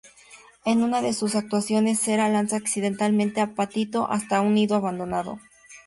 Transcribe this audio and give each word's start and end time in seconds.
En 0.65 0.81
una 0.81 1.03
de 1.03 1.13
sus 1.13 1.35
actuaciones, 1.35 1.99
Cera 1.99 2.27
lanza 2.27 2.55
accidentalmente 2.55 3.39
a 3.39 3.53
Patito 3.53 4.07
hasta 4.09 4.41
un 4.41 4.55
nido 4.55 4.75
abandonado. 4.75 5.37